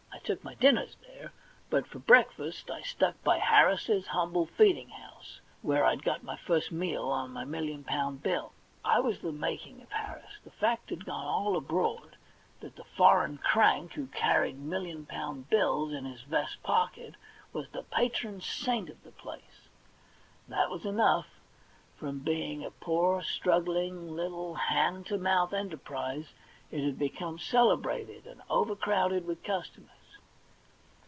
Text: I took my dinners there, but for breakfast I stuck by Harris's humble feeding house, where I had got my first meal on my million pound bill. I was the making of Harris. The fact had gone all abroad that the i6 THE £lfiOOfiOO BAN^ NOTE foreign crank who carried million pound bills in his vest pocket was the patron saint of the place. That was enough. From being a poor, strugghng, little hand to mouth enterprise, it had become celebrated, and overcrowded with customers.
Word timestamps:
I 0.13 0.33
took 0.33 0.43
my 0.43 0.53
dinners 0.53 0.95
there, 1.01 1.33
but 1.71 1.87
for 1.87 1.97
breakfast 1.97 2.69
I 2.69 2.83
stuck 2.83 3.21
by 3.23 3.39
Harris's 3.39 4.05
humble 4.07 4.45
feeding 4.45 4.89
house, 4.89 5.41
where 5.63 5.83
I 5.83 5.89
had 5.89 6.03
got 6.03 6.23
my 6.23 6.37
first 6.37 6.71
meal 6.71 7.09
on 7.09 7.31
my 7.31 7.43
million 7.43 7.83
pound 7.83 8.21
bill. 8.21 8.53
I 8.85 8.99
was 8.99 9.19
the 9.19 9.31
making 9.31 9.81
of 9.81 9.91
Harris. 9.91 10.37
The 10.45 10.51
fact 10.51 10.91
had 10.91 11.05
gone 11.05 11.25
all 11.25 11.57
abroad 11.57 12.17
that 12.59 12.75
the 12.75 12.83
i6 12.83 12.83
THE 12.83 12.83
£lfiOOfiOO 12.83 12.83
BAN^ 12.83 12.87
NOTE 12.87 12.97
foreign 12.97 13.37
crank 13.39 13.93
who 13.93 14.07
carried 14.07 14.59
million 14.59 15.05
pound 15.07 15.49
bills 15.49 15.91
in 15.91 16.05
his 16.05 16.21
vest 16.21 16.61
pocket 16.61 17.15
was 17.51 17.67
the 17.71 17.83
patron 17.83 18.39
saint 18.41 18.89
of 18.89 19.03
the 19.03 19.11
place. 19.11 19.69
That 20.47 20.69
was 20.69 20.85
enough. 20.85 21.27
From 21.97 22.19
being 22.19 22.63
a 22.63 22.71
poor, 22.71 23.21
strugghng, 23.23 24.11
little 24.11 24.53
hand 24.53 25.07
to 25.07 25.17
mouth 25.17 25.51
enterprise, 25.51 26.31
it 26.69 26.85
had 26.85 26.99
become 26.99 27.37
celebrated, 27.39 28.27
and 28.27 28.41
overcrowded 28.51 29.25
with 29.25 29.43
customers. 29.43 29.87